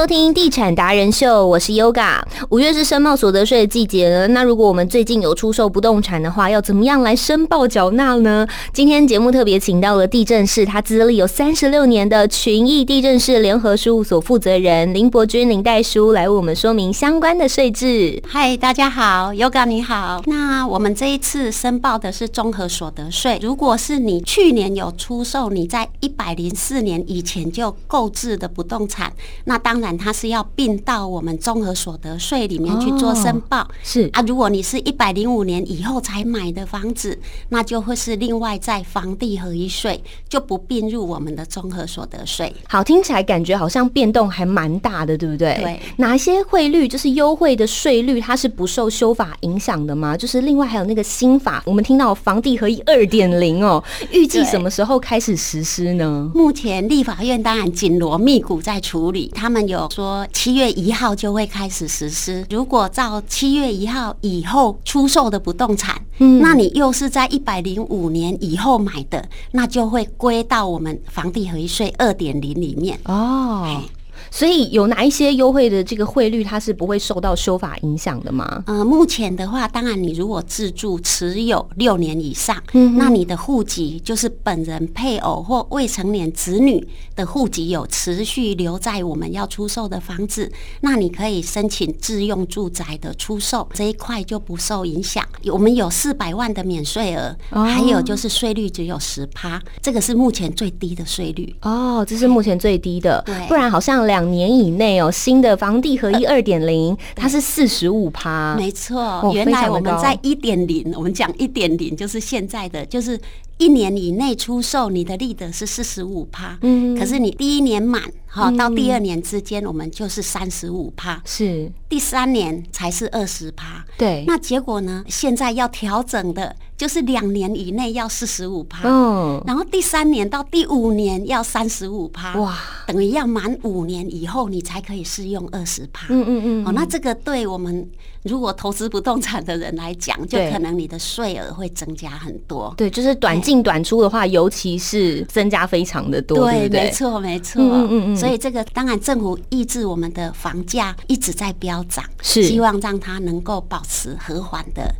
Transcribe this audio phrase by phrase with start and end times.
[0.00, 2.22] 收听地产达人秀，我是 Yoga。
[2.48, 8.48] 五月是申报所得税的季节了，那如果我们最近有出售不动产的话，要怎么样来申报缴纳呢？
[8.72, 18.22] 今天节目特别请到了地震室，他资历有三十六年的群益地震室联合事务所负责人林伯君林代书来为我们说明相关的税制。
[18.26, 20.22] 嗨，大家好，Yoga 你好。
[20.24, 23.38] 那我们这一次申报的是综合所得税。
[23.42, 29.12] 如果是你去年有出售你在一百零四年以前就购置的不动产，
[29.44, 33.66] 那当然它是要并到我们综合所得税里面去做申报。
[33.82, 37.18] 是啊，如果你是一百零五年以后才买的房子，
[37.48, 42.52] 那就会是另外在房地合一税，就不并入我们的综合所得税。
[42.68, 45.54] 好，听起来感觉好像变动还蛮大的，对不对？
[45.60, 45.80] 对。
[45.96, 50.16] 哪些汇率就是优惠的税率，它是不受修法影响的吗？
[50.16, 56.30] 就是另外还有那个新法，我们听到房地合一二点零哦，预计什么时候开始实施呢？
[56.34, 62.44] 目前立法院当然紧锣密鼓在处理，他们有说七月一号就会开始实施。
[62.50, 73.80] 如果照七月一号以后出售的不动产，嗯，那你又是在一百零五年以后买的，那就会归到我们房地合一税二点零里面哦。
[74.30, 78.62] 所以有哪一些优惠的这个汇率，它是不会受到修法影响的吗？
[78.66, 95.24] 呃，目前的话，当然你如果自住持有六年以上，嗯那你的户籍就是本人、配偶或未成年子女的户籍有持续留在我们要出售的房子，那你可以申请自用住宅的出售，这一块就不受影响。
[95.44, 101.54] 我们有四百万的免税额，还有就是税率只有十趴，这个是目前最低的税率。
[101.62, 104.30] 哦，这是目前最低的，对，不然好像两。
[104.30, 109.28] 年以内哦，新的房地合一二点零，它是四十五趴，没错。
[109.34, 113.18] 原来我们在一点零，我们讲一点零就是现在的，就是
[113.58, 116.56] 一年以内出售，你的利得是四十五趴。
[116.62, 123.84] 嗯，可是你第一年满哈，到第二年之间，我们就是三十五趴，是第三年才是二十趴。
[123.98, 125.02] 对，那结果呢？
[125.08, 126.54] 现在要调整的。
[126.80, 132.56] 就是两年以内要四十五趴，嗯，然后第三年到第五年要三十五趴，哇，
[132.86, 137.86] 等于要满五年以后你才可以适用二十趴，嗯嗯嗯，哦，那这个对我们
[138.22, 152.42] 如果投资不动产的人来讲，就可能你的税额会增加很多，对，就是短进短出的话，尤其是增加非常的多，对，没错没错，嗯嗯嗯，所以这个当然政府抑制我们的房价一直在飙涨，是。
[152.42, 154.90] 希望让它能够保持和缓的。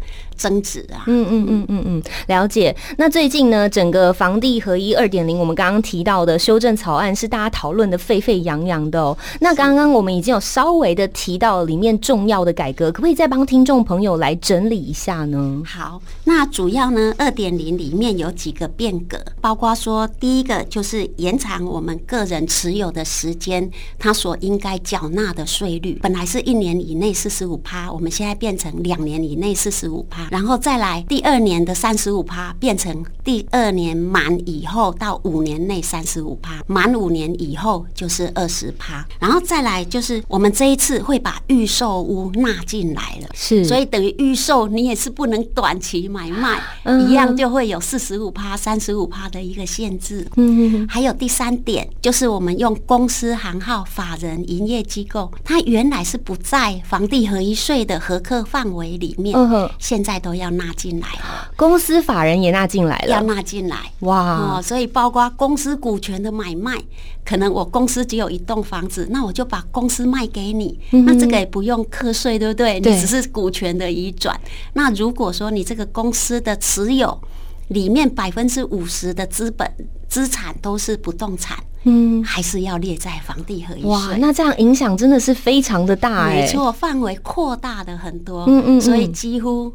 [0.41, 2.75] 增值啊，嗯嗯嗯嗯嗯，了解。
[2.99, 9.17] 那最近呢，整个房地合一二点零，我们刚刚提到的修正草案是大家讨论的沸沸扬扬的哦。
[9.41, 15.63] 那刚刚我们已经有稍微的提到里面重要的改革，可不可以再帮听众朋友来整理一下呢？
[15.65, 30.29] 好，那主要呢，二点零里面有几个变革，包括说第一个就是延长我们个人持有的时间，它所应该缴纳的税率，本来是一年以内四十五趴，我们现在变成两年以内四十五趴。
[30.31, 39.05] 然后再来第二年的三十五趴变成第二年满以后到五年内三十五趴，满五年以后就是二十趴。
[39.19, 46.63] 然后再来就是我们这一次会把预售屋纳进来了，是，所以等于预售你也是不能短期买卖，
[47.09, 50.27] 一样就会有四十五趴、三十五趴的一个限制。
[50.37, 59.37] 嗯，还有第三点就是我们用公司行号、法人营业机构，它原来是不在房地合一税的合课范围里面，
[59.81, 60.21] 现在。
[60.21, 64.61] 都要纳进来了，公司法人也纳进来了，要纳进来哇！
[64.63, 66.77] 所以包括公司股权的买卖，
[67.25, 72.81] 可能我公司只有一栋房子，那我就把公司卖给你，那这个也不用课税，对不对？
[72.81, 74.39] 你只是股权的移转。
[74.73, 77.21] 那如果说你这个公司的持有
[77.69, 79.71] 里面百分之五十的资本
[80.09, 89.71] 资产都是不动产，嗯，还是要列在房地合一哇，那这样影响真的是非常的大，没错，范围扩大的很多，嗯嗯，所以几乎。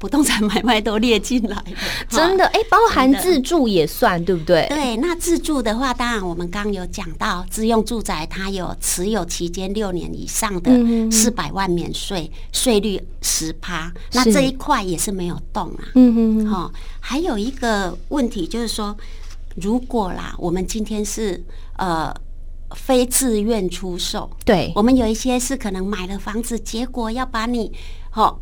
[0.00, 1.62] 不动产买卖都列进来，
[2.08, 4.66] 真的哎，包含自住也算对不对？
[4.70, 10.72] 对，那自住的话，当然我们刚刚有讲到，自用住宅它有持有期间六年以上的
[11.12, 15.84] 四百万免税，税率十趴，那这一块也是没有动啊。
[15.94, 18.96] 嗯嗯，好，还有一个问题就是说，
[19.56, 21.44] 如果啦，我们今天是
[21.76, 22.10] 呃
[22.74, 27.70] 非自愿出售，对我们有一些是可能买了房子，结果要把你
[28.08, 28.40] 好。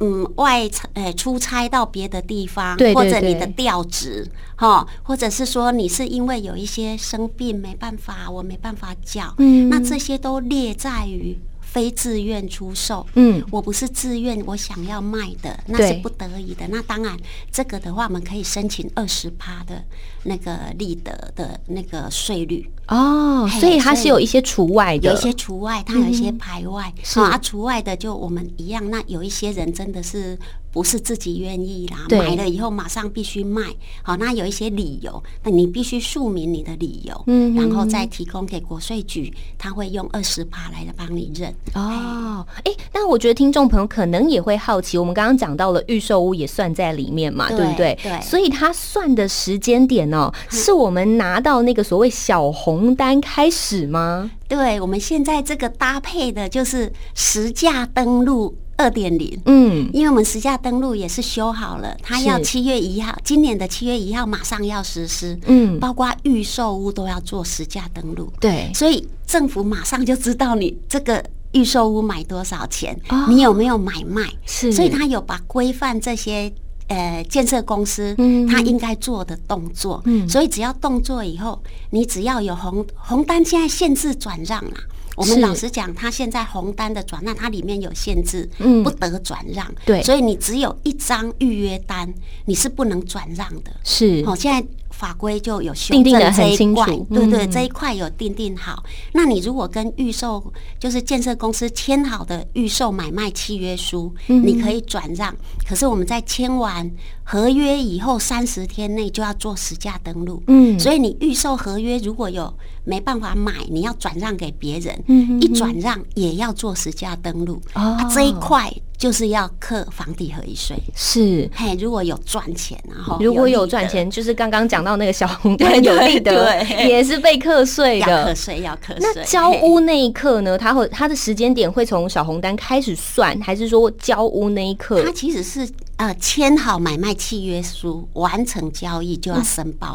[0.00, 11.36] 嗯，外差诶，出差到别的地方，或者你的调职，哈，或者是说你是因为有一些生病没办法，我没办法缴，嗯，那这些都列在于。
[11.78, 16.66] 非自愿出售，嗯，我不是自愿我想要卖的，那是不得已的。
[16.70, 17.16] 那当然，
[17.52, 19.84] 这个的话，我们可以申请二十趴的
[20.24, 22.68] 那个利得的那个税率。
[22.88, 28.90] 哦，所以它是有一些除外的，有一些除外，它有一些排外，是啊，除外的就我们一样。
[28.90, 30.36] 那有一些人真的是
[30.72, 33.62] 不是自己愿意啦，对买了以后马上必须卖，
[34.02, 41.54] 好，那有一些理由，那你必须述明你的理由，嗯然后再提供给国税局，他会用二十趴来帮你认。
[41.74, 47.98] 哦，哎，但我觉得听众朋友可能也会好奇，我们刚刚讲到了预售屋也算在里面嘛，对对不对？
[48.02, 54.30] 对所以它算的时间点哦，是我们拿到那个所谓小红单开始吗？
[54.46, 59.38] 对，我们现在这个搭配的就是实价登录二点零。
[59.44, 71.22] 嗯，因为我们实价登录也是修好了，它要是七月一号，今年的七月一号马上要实施，嗯包括预售屋都要做实价登录，对，所以政府马上就知道你这个
[71.52, 73.26] 预售屋买多少钱，哦。
[73.28, 74.72] 你有没有买卖，是。
[74.72, 76.52] 所以他有把规范这些。
[76.88, 78.46] 呃，建设公司嗯。
[78.46, 80.26] 他应该做的动作，嗯。
[80.26, 84.72] 所以只要动作以后，你只要有红红单，现在限制转让啊。
[85.14, 88.82] 我们老实讲，它现在红单的转让，它里面有限制，嗯。
[88.82, 89.70] 不得转让。
[89.84, 90.02] 对。
[90.02, 92.10] 所以你只有一张预约单，
[92.46, 93.70] 你是不能转让的。
[93.84, 94.24] 是。
[94.26, 94.66] 哦，现在
[94.98, 98.82] 法规就有修正这一块，对对，嗯这一块有定定好。
[99.12, 105.32] 那你如果跟预售就是建设公司签好的预售买卖契约书，嗯你可以转让。
[105.64, 106.90] 可是我们在签完
[107.22, 112.52] 合约以后三十天内就要做实价登录，嗯所以你预售合约如果有
[112.88, 117.60] 没办法买，你要转让给别人，嗯一转让也要做实价登录。
[117.74, 120.76] 哦啊这一块就是要课房地合一税。
[120.94, 121.48] 是。
[121.54, 128.34] 嘿，如果有赚钱，然后如果有赚钱，就是刚刚讲到那个小红单 有利的，对也是被课税的要课的。
[128.34, 128.98] 税，要课税。
[129.00, 130.56] 那交屋那一刻呢？
[130.56, 135.12] 它会它的时间点会从小红单开始算，还是说交屋那一刻它？
[135.12, 135.68] 其实是
[135.98, 139.94] 呃签好买卖契约书，完成交易就要申报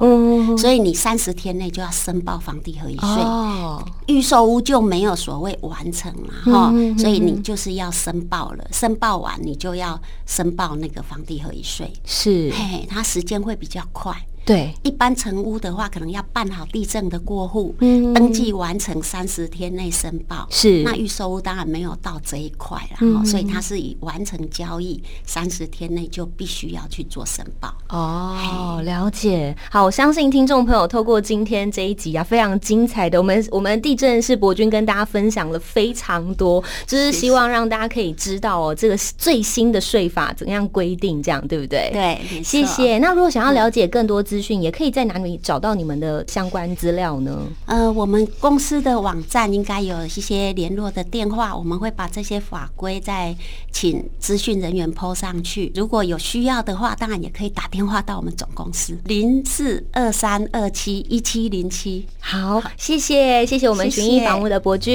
[0.57, 3.07] 所以你三十天内就要申报房地合一税。
[3.07, 11.91] 哦，预售屋就没有所谓完成了哈，所以你就是要申报了，申报完你就要申报那个房地合一税。
[12.05, 14.13] 是，嘿嘿，它时间会比较快。
[14.45, 18.13] 对，一般成屋的话，可能要办好地震的过户，嗯。
[18.13, 20.47] 登记完成三十天内申报。
[20.49, 20.83] 是。
[20.83, 27.73] 那预售屋当然没有到这一块了，所以它是以完成交易三十天内就必须要去做申报。
[27.89, 29.55] 哦，了解。
[29.69, 41.89] 好，我相信听众朋友透过今天这一集啊，非常精彩的，我们我们地震是博君跟大家分享了非常多，就是希望让大家可以知道哦，这个最新的税法怎样规定，这样对不对？。
[41.93, 42.65] 对，谢。
[42.65, 42.97] 谢。
[42.99, 47.45] 那如果想要了解更多资讯，也可以在哪里找到你们的相关资料呢？
[47.65, 53.35] 呃，我们公司的网站应该有一些联络的电话，我们会把这些法规再
[53.71, 55.71] 请资讯人员 PO 上去。
[55.75, 62.05] 如果有需要的话，当然也可以打电话到我们总公司零四二三二七一七零七。
[62.19, 64.93] 好，谢谢，谢谢我们谢寻艺房屋的博君，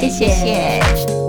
[0.00, 0.80] 谢谢谢。
[0.96, 1.23] 谢谢